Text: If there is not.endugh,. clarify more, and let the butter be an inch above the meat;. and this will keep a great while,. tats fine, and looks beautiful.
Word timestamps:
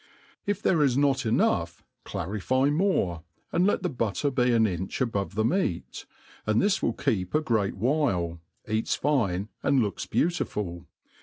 If 0.47 0.63
there 0.63 0.81
is 0.81 0.97
not.endugh,. 0.97 1.83
clarify 2.05 2.71
more, 2.71 3.21
and 3.51 3.67
let 3.67 3.83
the 3.83 3.89
butter 3.89 4.31
be 4.31 4.51
an 4.51 4.65
inch 4.65 4.99
above 4.99 5.35
the 5.35 5.45
meat;. 5.45 6.07
and 6.47 6.59
this 6.59 6.81
will 6.81 6.93
keep 6.93 7.35
a 7.35 7.39
great 7.41 7.75
while,. 7.77 8.41
tats 8.65 8.95
fine, 8.95 9.49
and 9.61 9.79
looks 9.79 10.07
beautiful. 10.07 10.87